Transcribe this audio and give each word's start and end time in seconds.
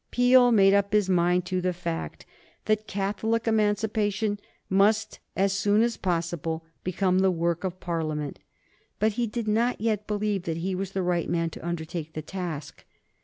Peel 0.09 0.51
made 0.51 0.73
up 0.73 0.93
his 0.93 1.07
mind 1.11 1.45
to 1.45 1.61
the 1.61 1.73
fact 1.73 2.25
that 2.65 2.87
Catholic 2.87 3.47
Emancipation 3.47 4.39
must, 4.67 5.19
as 5.35 5.53
soon 5.53 5.83
as 5.83 5.95
possible, 5.95 6.65
become 6.83 7.19
the 7.19 7.29
work 7.29 7.63
of 7.63 7.79
Parliament. 7.79 8.39
But 8.97 9.11
he 9.11 9.27
did 9.27 9.47
not 9.47 9.79
yet 9.79 10.07
believe 10.07 10.45
that 10.45 10.57
he 10.57 10.73
was 10.73 10.93
the 10.93 11.03
right 11.03 11.29
man 11.29 11.51
to 11.51 11.63
undertake 11.63 12.13
the 12.13 12.23
task. 12.23 12.83